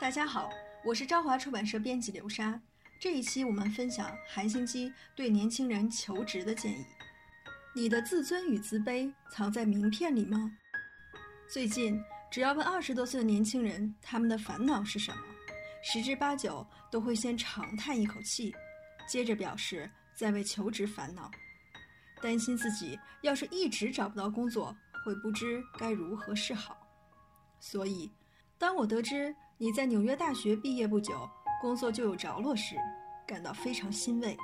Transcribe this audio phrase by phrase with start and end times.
[0.00, 0.48] 大家好，
[0.84, 2.58] 我是朝华出版社编辑刘莎。
[3.00, 6.86] 这一期我们分享韩星基对年轻人求职的建议。
[7.74, 10.56] 你的自尊与自卑藏在名片里吗？
[11.52, 12.00] 最近，
[12.30, 15.18] 只要问二十多岁的年轻人他们的烦恼是什么，
[15.82, 18.54] 十之八九都会先长叹一口气，
[19.08, 21.28] 接着表示在为求职烦恼，
[22.22, 24.74] 担心自己要是一直找不到工作，
[25.04, 26.86] 会不知该如何是好。
[27.58, 28.08] 所以，
[28.56, 31.28] 当我得知你在纽约大学毕业不久，
[31.60, 32.76] 工作就有着落时，
[33.26, 34.36] 感到非常欣慰。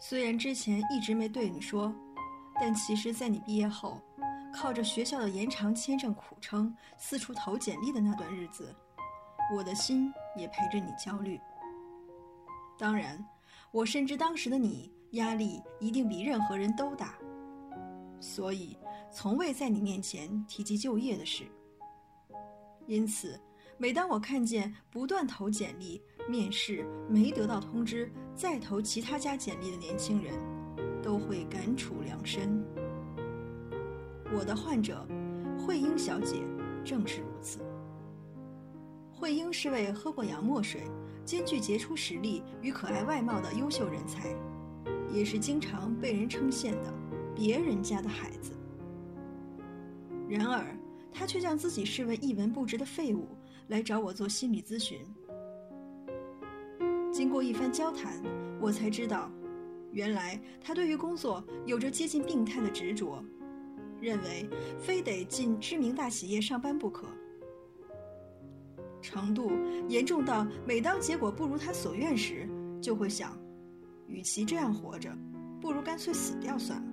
[0.00, 1.94] 虽然之前一直没对你说，
[2.58, 4.00] 但其实，在你毕业后，
[4.50, 8.74] 靠着学校的延长签证苦撑，四处投简历的那段日子，
[9.54, 11.38] 我的心也陪着你焦虑。
[12.78, 13.22] 当然，
[13.70, 17.14] 我深知当时的你压力一定比任何人都大，
[18.20, 18.78] 所以
[19.12, 21.44] 从未在你面前提及就业的事。
[22.86, 23.38] 因此。
[23.78, 30.32] 每当我看见不断投简历、面试没得到通知，再投其他家简历的年轻人，
[31.02, 32.64] 都会感触良深。
[34.32, 35.06] 我的患者
[35.58, 36.42] 慧英小姐
[36.82, 37.60] 正是如此。
[39.12, 40.84] 慧英是位喝过洋墨水、
[41.22, 44.34] 兼具杰出实力与可爱外貌的优秀人才，
[45.12, 46.94] 也是经常被人称羡的
[47.34, 48.52] 别人家的孩子。
[50.26, 50.74] 然而，
[51.12, 53.28] 她却将自己视为一文不值的废物。
[53.68, 54.98] 来找我做心理咨询。
[57.12, 58.22] 经过一番交谈，
[58.60, 59.30] 我才知道，
[59.90, 63.24] 原来他对于工作有着接近病态的执着，
[64.00, 67.08] 认为非得进知名大企业上班不可，
[69.00, 69.50] 程度
[69.88, 72.48] 严重到每当结果不如他所愿时，
[72.80, 73.36] 就会想，
[74.06, 75.10] 与其这样活着，
[75.60, 76.86] 不如干脆死掉算了。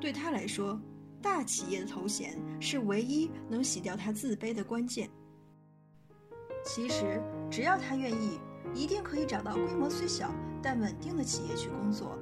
[0.00, 0.78] 对他来说。
[1.24, 5.08] 大企业的头衔是唯一能洗掉他自卑的关键。
[6.62, 7.18] 其实，
[7.50, 8.38] 只要他愿意，
[8.74, 10.30] 一定可以找到规模虽小
[10.62, 12.18] 但稳定的企业去工作。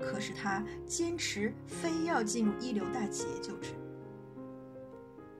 [0.00, 3.70] 可是他坚持非要进入一流大企业就职。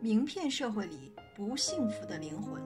[0.00, 2.62] 名片社会里不幸福的灵魂。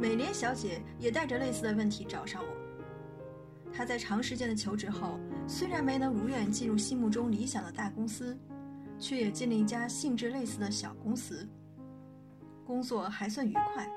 [0.00, 3.72] 美莲小姐也带着类似的问题找上我。
[3.72, 8.36] 她在长时间的求职后，虽然没能如愿进入心目中理想的大公司。
[8.98, 11.48] 却也进了一家性质类似的小公司，
[12.66, 13.88] 工作还算愉快。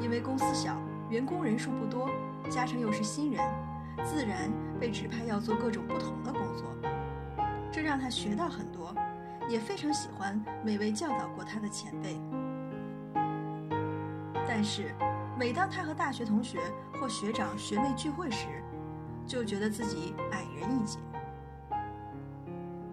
[0.00, 2.08] 因为公司小，员工人数不多，
[2.48, 3.42] 加上又是新人，
[4.04, 6.66] 自然被指派要做各种不同的工作，
[7.72, 8.94] 这让他学到很多，
[9.48, 12.16] 也非常喜欢每位教导过他的前辈。
[14.46, 14.94] 但是，
[15.36, 16.58] 每当他和大学同学
[16.98, 18.46] 或学长学妹聚会时，
[19.26, 20.98] 就觉得自己矮人一截。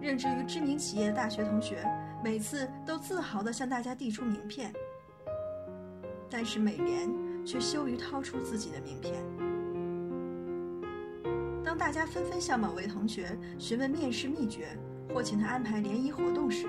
[0.06, 1.84] 任职于知名企业的大学同学，
[2.22, 4.72] 每次都自豪地向大家递出名片，
[6.30, 7.10] 但是美莲
[7.44, 9.14] 却羞于掏出自己的名片。
[11.64, 14.78] 当大家纷纷向某位同学询问面试秘诀，
[15.12, 16.68] 或请他安排联谊活动时，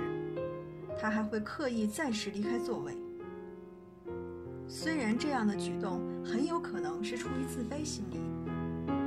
[1.00, 2.98] 他还会刻意暂时离开座位。
[4.68, 8.20] 虽然这样的举动很有可能是出于自卑心理，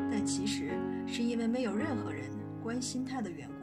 [0.08, 0.70] 但其实
[1.04, 2.30] 是因为没有任何人
[2.62, 3.59] 关心他的缘故。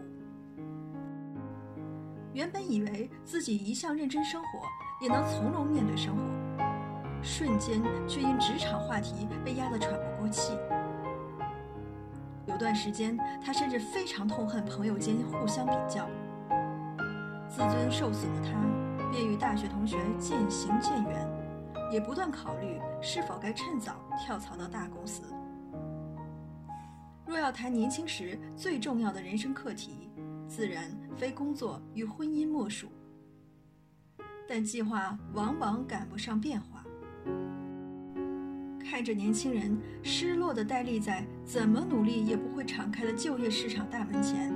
[2.37, 4.59] 原本以为自己一向认真生活，
[5.01, 6.21] 也能从容面对生活，
[7.23, 10.53] 瞬间却因职场话题被压得喘不过气。
[12.45, 16.07] 有段时间，他甚至非常痛恨朋友间互相比较，
[17.49, 18.51] 自尊受损的他，
[19.09, 21.27] 便与大学同学渐行渐远，
[21.91, 25.23] 也不断考虑是否该趁早跳槽到大公司。
[27.25, 30.11] 若要谈年轻时最重要的人生课题，
[30.47, 30.83] 自然
[31.17, 32.89] 非工作与婚姻莫属，
[34.47, 36.85] 但计划往往赶不上变化。
[38.79, 44.53] 看着年轻人失落的呆立在怎么努力也不会敞开的就业市场大门前，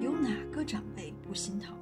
[0.00, 1.76] 有哪个长辈不心疼？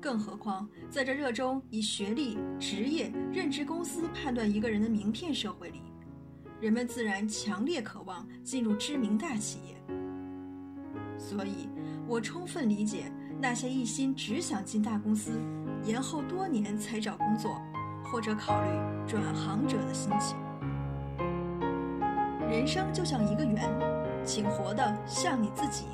[0.00, 5.82] 更何况在这热衷以学历、职业、任职公司判断一个人的名片社会里，
[6.60, 9.76] 人们自然强烈渴望进入知名大企业。
[11.18, 11.68] 所以。
[12.08, 15.40] 我充分理解那些一心只想进大公司，
[15.84, 17.62] 延后多年才找工作，
[18.04, 18.68] 或者考虑
[19.06, 20.36] 转行者的心情。
[22.50, 23.62] 人生就像一个圆，
[24.24, 25.84] 请活得像你自己。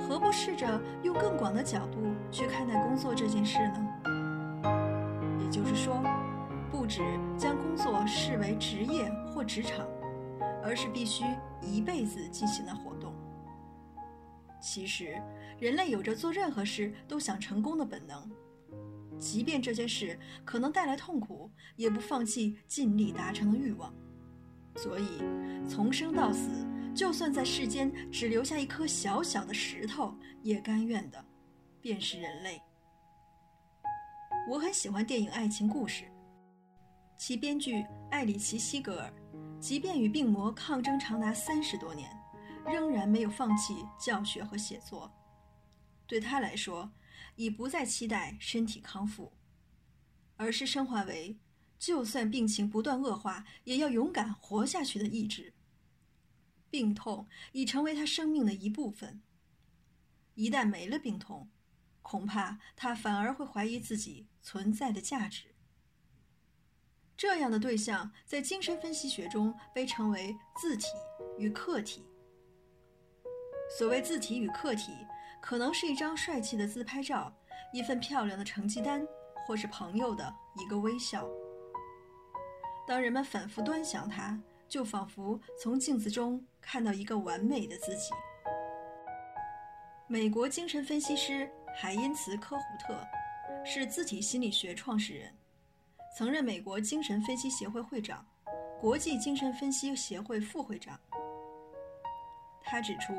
[0.00, 3.86] 何不试着用更广的角度去看待工作这件事呢？
[5.40, 6.02] 也就是说，
[6.72, 7.02] 不止
[7.36, 9.86] 将工作视为职业或职场，
[10.64, 11.24] 而是必须
[11.62, 12.97] 一辈子进行的活。
[14.60, 15.20] 其实，
[15.60, 18.30] 人类有着做任何事都想成功的本能，
[19.18, 23.94] 即便这件事可能带来痛苦，也不放弃尽力达成的欲望。
[24.76, 25.22] 所以，
[25.68, 26.50] 从生到死，
[26.94, 31.24] 就算在世间只留下一颗小小的石头，也甘愿的，
[31.80, 32.60] 便是人类。
[34.50, 36.04] 我很喜欢电影爱情故事，
[37.16, 39.12] 其编剧艾里奇·西格尔，
[39.60, 42.08] 即便与病魔抗争长达三十多年，
[42.68, 45.12] 仍然没有放弃教学和写作。
[46.06, 46.90] 对他来说，
[47.36, 49.32] 已不再期待身体康复，
[50.36, 51.38] 而是升华为
[51.78, 55.52] 就算病情不断恶化，也要勇敢活下去的意志。
[56.70, 59.22] 病痛已成为他生命的一部分。
[60.34, 61.50] 一旦没了病痛，
[62.02, 65.54] 恐怕他反而会怀疑自己存在的价值。
[67.16, 70.86] 这样的对象在精神分析学中被称为自体
[71.36, 72.07] 与客体。
[73.68, 74.92] 所谓自体与客体。
[75.40, 77.32] 可能是一张帅气的自拍照，
[77.72, 79.06] 一份漂亮的成绩单，
[79.46, 81.24] 或是朋友的一个微笑。
[82.88, 84.36] 当人们反复端详它，
[84.68, 88.10] 就仿佛从镜子中看到一个完美的自己。
[90.08, 92.98] 美国精神分析师海因茨·科胡特
[93.64, 95.32] 是自体心理学创始人，
[96.16, 98.26] 曾任美国精神分析协会会长、
[98.80, 100.98] 国际精神分析协会副会长。
[102.68, 103.14] 他指出。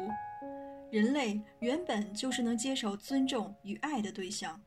[0.92, 4.60] 人类原本就是能接受尊重与爱的对象，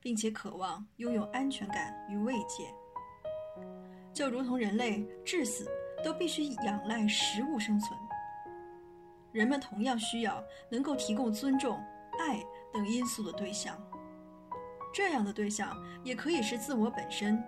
[0.00, 2.72] 并且渴望拥有安全感与慰藉。
[4.12, 5.68] 就如同人类至死
[6.04, 7.98] 都必须仰赖食物生存，
[9.32, 11.76] 人们同样需要能够提供尊重、
[12.20, 12.40] 爱
[12.72, 13.76] 等因素的对象。
[14.94, 17.42] 这样的对象也可以是自我本身，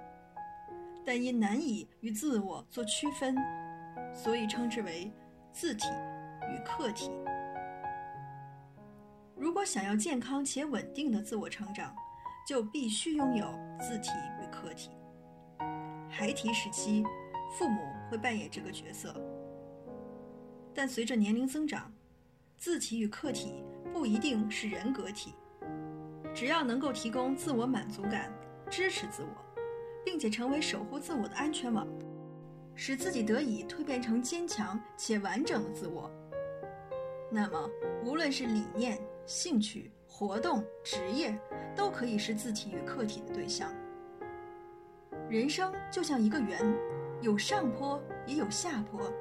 [1.04, 3.36] 但因难以与自我做区分，
[4.12, 5.12] 所以称之为
[5.52, 5.86] 自体
[6.52, 7.10] 与客体。
[9.36, 11.94] 如果想要健康且稳定的自我成长，
[12.46, 13.46] 就必须拥有
[13.80, 14.10] 自体
[14.42, 14.90] 与客体。
[16.08, 17.04] 孩提时期，
[17.56, 17.80] 父母
[18.10, 19.14] 会扮演这个角色，
[20.74, 21.90] 但随着年龄增长，
[22.58, 23.62] 自体与客体
[23.92, 25.34] 不一定是人格体。
[26.34, 28.32] 只要能够提供自我满足感，
[28.68, 29.28] 支持自我，
[30.04, 31.86] 并且成为守护自我的安全网，
[32.74, 36.10] 使自己得以蜕变成坚强且完整的自我。
[37.32, 37.70] 那么，
[38.04, 41.38] 无论是理念、兴趣、活动、职业，
[41.76, 43.72] 都可以是自体与客体的对象。
[45.28, 46.60] 人生就像一个圆，
[47.20, 49.12] 有上坡也有下坡。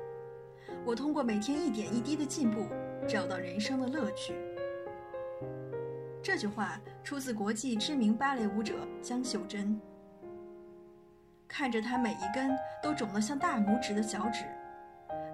[0.84, 2.68] 我通过每天一点一滴的进步，
[3.08, 4.34] 找到人生的乐趣。
[6.24, 8.74] 这句话出自国际知名芭蕾舞者
[9.04, 9.80] 江秀珍。
[11.48, 14.46] 看着她每一根都肿得像大拇指的脚趾。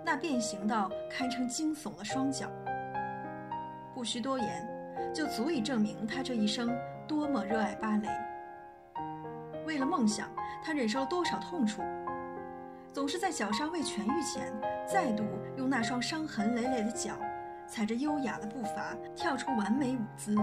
[0.03, 2.51] 那变形到堪称惊悚的双脚，
[4.05, 6.69] 需多言，就足以证明他这一生
[7.07, 8.07] 多么热爱芭蕾。
[9.65, 10.29] 为了梦想，
[10.63, 11.81] 他忍受了多少痛楚，
[12.93, 14.53] 总是在脚伤未痊愈前，
[14.87, 15.23] 再度
[15.57, 17.13] 用那双伤痕累累的脚，
[17.67, 20.35] 踩着优雅的步伐跳出完美舞姿。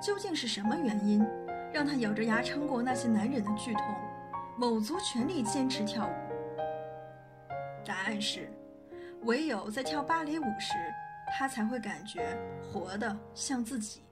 [0.00, 1.26] 究竟是什么原因，
[1.72, 3.84] 让他咬着牙撑过那些难忍的剧痛，
[4.56, 6.12] 卯足全力坚持跳舞？
[7.84, 8.48] 答案是，
[9.22, 10.74] 唯有在跳芭蕾舞时，
[11.26, 14.02] 他才会感觉活得像自己。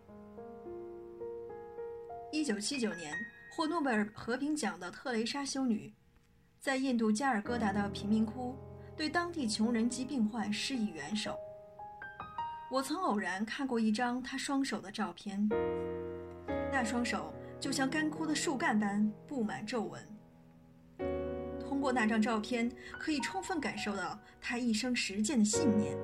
[2.33, 3.15] 一九七九年
[3.55, 5.93] 获诺贝尔和平奖的特蕾莎修女，
[6.61, 8.57] 在印度加尔各答的贫民窟，
[8.97, 11.39] 对当地穷人及病患施以援手。
[12.71, 15.49] 我曾偶然看过一张她双手的照片，
[16.73, 20.03] 那双手就像干枯的树干般布满皱纹。
[21.61, 22.69] 通过那张照片，
[22.99, 25.97] 可以充分感受到他一生实践的信念。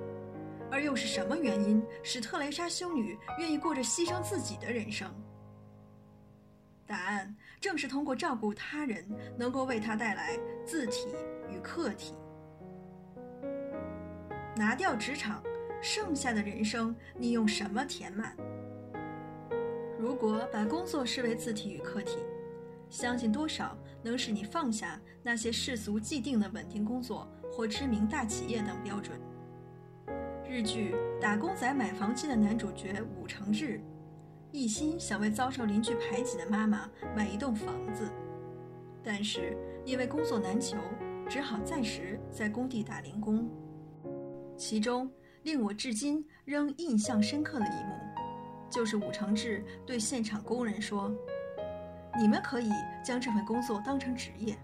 [0.70, 5.12] 而又是什么原因使特蕾莎修女愿意过着牺牲自己的人生？
[6.86, 11.08] 答案正是通过照顾他人，能够为他带来自体
[11.48, 12.14] 与客体。
[14.56, 15.42] 拿掉职场，
[15.80, 18.36] 剩下的人生你用什么填满？
[19.98, 22.18] 如果把工作视为自体与客体，
[22.88, 29.20] 相信多少能使你放下那些世俗既定的稳定工作或知名大企业等标准。
[30.50, 33.80] 日剧《打工仔买房记》的男主角武承志，
[34.50, 38.10] 一心想为遭受邻居排挤的妈妈买一栋房子，
[39.00, 40.76] 但是因为工作难求，
[41.28, 43.48] 只好暂时在工地打零工。
[44.56, 45.08] 其中
[45.44, 47.94] 令我至今仍印象深刻的一幕，
[48.68, 51.14] 就是武承志对现场工人说。
[52.18, 52.68] 你们可以
[53.04, 54.58] 将这份工作当成职业，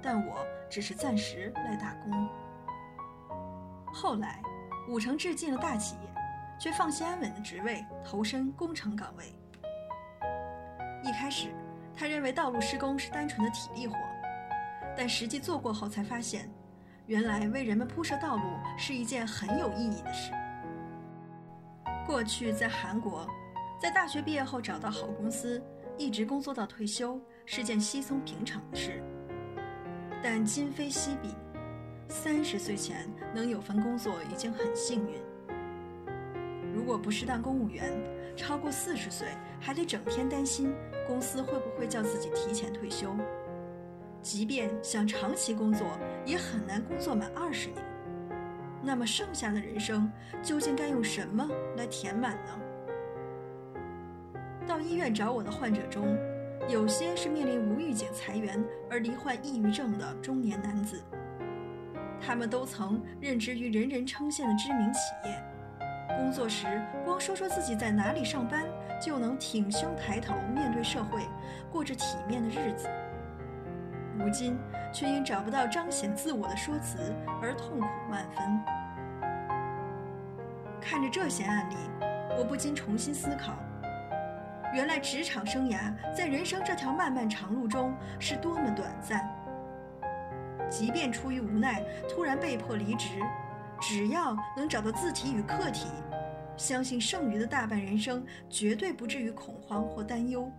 [0.00, 0.38] 但我
[0.70, 2.28] 只是暂时来打工。
[3.92, 4.40] 后来，
[4.88, 6.08] 武承志进了大企业，
[6.58, 9.34] 却放弃安稳的职位，投身工程岗位。
[11.04, 11.54] 一开始，
[11.94, 13.94] 他认为道路施工是单纯的体力活，
[14.96, 16.50] 但实际做过后才发现，
[17.04, 18.42] 原来为人们铺设道路
[18.78, 20.32] 是一件很有意义的事。
[22.06, 23.28] 过去在韩国，
[23.78, 25.62] 在大学毕业后找到好公司，
[25.98, 29.04] 一直工作到退休是件稀松平常的事。
[30.22, 31.34] 但今非昔比，
[32.08, 35.20] 三十岁前能有份工作已经很幸运。
[36.74, 37.92] 如果不是当公务员，
[38.34, 39.28] 超过四十岁
[39.60, 40.72] 还得整天担心
[41.06, 43.14] 公司会不会叫自己提前退休。
[44.22, 45.86] 即便想长期工作，
[46.24, 47.84] 也很难工作满二十年。
[48.82, 50.10] 那么剩下的人生
[50.42, 52.58] 究竟该用什么来填满呢？
[54.66, 56.16] 到医院找我的患者中，
[56.68, 61.02] 有些是面临无预警裁员而罹患抑郁症的中年男子，
[62.20, 65.42] 他们都曾任职于人人称羡的知名企业，
[66.16, 66.66] 工作时
[67.04, 68.64] 光说说自己在哪里上班，
[69.00, 71.22] 就能挺胸抬头面对社会，
[71.70, 72.88] 过着体面的日子。
[74.18, 74.58] 如今
[74.92, 78.60] 却因找不到彰显自我的说辞而痛苦万分。
[80.80, 81.76] 看着这些案例，
[82.36, 83.52] 我不禁重新思考：
[84.74, 89.30] 原来职场生涯在人生这条漫漫长路中是多么短暂。
[90.70, 93.08] 即便出于无奈突然被迫离职，
[93.80, 95.86] 只要能找到字体与客体，
[96.56, 100.50] 相信剩余的大半人生绝对不至于恐慌或担忧。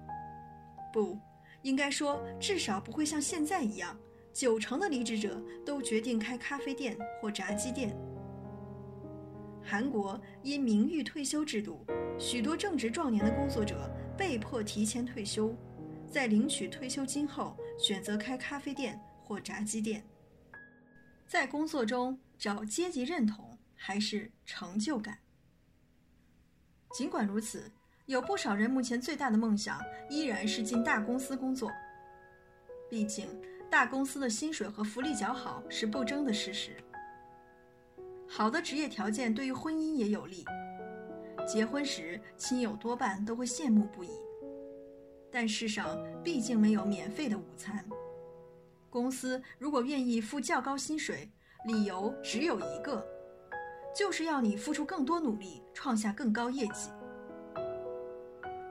[0.91, 1.17] 不。
[1.63, 3.93] 应该说，至少不会像现在一样，
[4.31, 7.93] 九成的离职者都决定开咖啡店或炸鸡店。
[9.61, 11.85] 韩国因名誉退休制度，
[12.17, 15.53] 许多正值壮年的工作者被迫提前退休，
[16.09, 18.97] 在领取退休金后选择开咖啡店
[19.29, 20.03] 或炸鸡店，
[21.27, 25.19] 在工作中找阶级认同还是成就感。
[26.93, 27.71] 尽管如此。
[28.07, 31.69] 有不少人目前最大的梦想依然是进大公司工作，
[32.89, 33.27] 毕竟
[33.69, 36.75] 大公司的薪水和福利较好是不争的事实。
[38.27, 40.43] 好的职业条件对于婚姻也有利，
[41.48, 44.09] 结婚时亲友多半都会羡慕不已。
[45.31, 47.86] 但世上毕竟没有免费的午餐，
[48.89, 51.29] 公司如果愿意付较高薪水，
[51.65, 53.05] 理由只有一个，
[53.96, 56.89] 就是要你付出更多努力，创下更高业绩。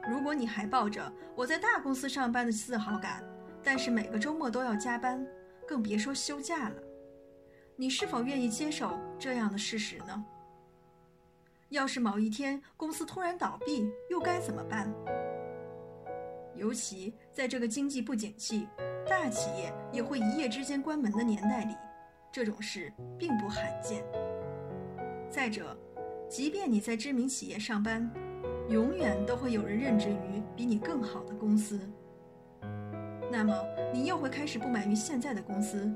[0.09, 3.23] 如果你还抱着我在大公司上班的自豪感，
[3.63, 5.27] 但是每个周末都要加班，
[5.67, 6.77] 更别说休假了，
[7.77, 10.25] 你是否愿意接受这样的事实呢？
[11.69, 14.91] 要是某一天公司突然倒闭，又该怎么办？
[16.59, 18.67] 尤其在这个经济不景气、
[19.09, 21.75] 大企业也会一夜之间关门的年代里，
[22.33, 24.05] 这种事并不罕见。
[25.31, 25.77] 再者，
[26.29, 28.11] 即便你在知名企业上班，
[28.69, 31.81] 永远都会有人任职于比你更好的公司，
[33.31, 33.55] 那么
[33.93, 35.91] 你又会开始不满于现在的公司，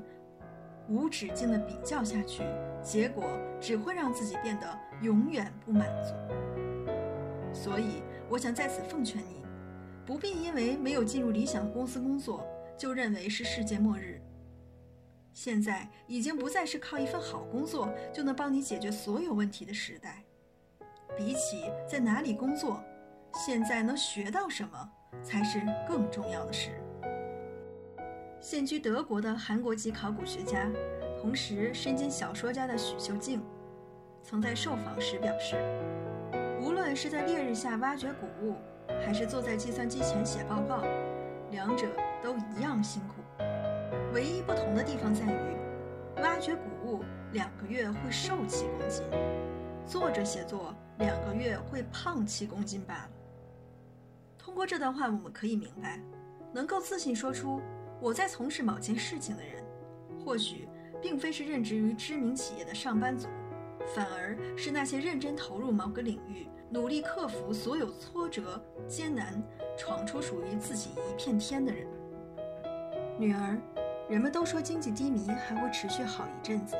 [0.87, 2.43] 无止境的比较下去，
[2.81, 3.25] 结果
[3.59, 6.13] 只会让自己变得永远不满足。
[7.53, 9.42] 所以，我想在此奉劝你，
[10.05, 12.45] 不必因为没有进入理想的公司工作，
[12.77, 14.21] 就认为是世界末日。
[15.33, 20.23] 现在已经不再是靠一份好工作就能帮你解决所有问题的时代。
[21.17, 22.83] 比起在哪里工作，
[23.45, 24.91] 现在能学到什么
[25.23, 26.71] 才是更重要的事。
[28.39, 30.69] 现居德国的韩国籍考古学家，
[31.21, 33.41] 同时身兼小说家的许秀静，
[34.21, 35.55] 曾在受访时表示，
[36.61, 38.55] 无论是在烈日下挖掘古物，
[39.05, 40.83] 还是坐在计算机前写报告，
[41.51, 41.87] 两者
[42.21, 43.15] 都一样辛苦。
[44.13, 49.03] 唯一不同的地方在于，挖掘古物两个月会瘦七公斤。
[49.85, 53.09] 坐着写作两个月会胖七公斤罢了。
[54.37, 55.99] 通过这段话，我们可以明白，
[56.53, 57.61] 能够自信说出
[57.99, 59.63] 我在从事某件事情的人，
[60.23, 60.67] 或许
[61.01, 63.27] 并非是任职于知名企业的上班族，
[63.93, 69.39] 反而是那些认真投入某个领域、努力克服所有挫折艰难、
[69.77, 71.85] 闯出属于自己一片天的人。
[73.15, 73.61] 女儿，
[74.09, 76.75] 人们都说经济低迷还会持续好一阵子，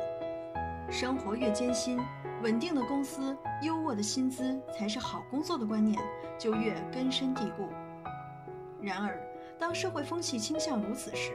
[0.90, 1.96] 生活越艰辛。
[2.42, 5.96] 稳定的公司、优渥的薪资才是好工作的观念
[6.36, 7.68] 就越根深蒂固。
[8.82, 9.16] 然而，
[9.60, 11.30] 当社会风气倾向如此时，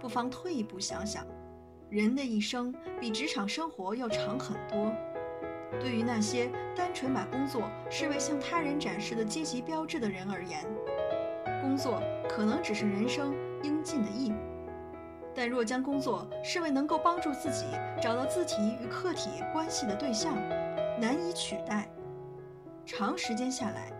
[0.00, 1.24] 不妨退一步想想，
[1.88, 4.92] 人的一生比职场生活要长很多。
[5.80, 10.64] 对于那些单纯把工作视为向他人展示的阶级标志的人而言，
[11.60, 14.34] 工作可能只是人生应尽的义务。
[15.34, 17.64] 但若将工作视为能够帮助自己
[18.00, 20.34] 找到自体与客体关系的对象，
[21.00, 21.88] 难以取代。
[22.84, 23.90] 长时间下来，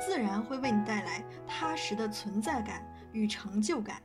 [0.00, 4.00] 自然会为你带来踏实的存在感与成就感。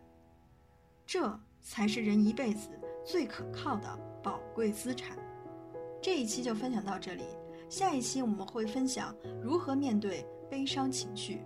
[1.05, 2.69] 这才是人一辈子
[3.05, 5.15] 最可靠的宝贵资产。
[6.03, 7.23] 这一期就分享到这里，
[7.69, 11.41] 下一期我们会分享如何面对悲伤情绪。